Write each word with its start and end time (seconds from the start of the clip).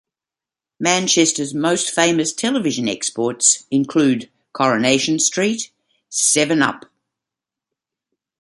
Manchester's 0.79 1.53
most 1.53 1.91
famous 1.91 2.33
television 2.33 2.87
exports 2.89 3.67
include 3.69 4.31
"Coronation 4.51 5.19
Street", 5.19 5.69
"Seven 6.09 6.63
Up! 6.63 6.85